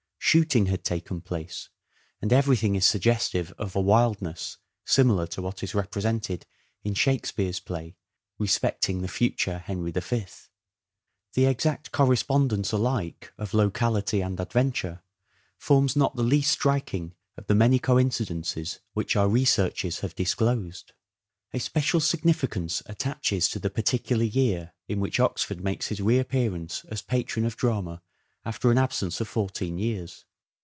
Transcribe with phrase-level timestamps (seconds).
[0.23, 1.67] Shooting had taken place,
[2.21, 6.45] and everything is suggestive of a wildness, similar to what is represented
[6.83, 7.97] in" Shakespeare's" play
[8.37, 10.25] respecting the future Henry V.
[11.33, 15.01] The exact correspondence alike of locality and adventure
[15.57, 20.93] forms not the least striking of the many coincidences which our researches have disclosed.
[21.51, 25.99] A special significance attaches to the particular year The I602 in which Oxford makes his
[25.99, 28.01] reappearance as patron of 8aP drama
[28.43, 30.25] after an absence of fourteen years.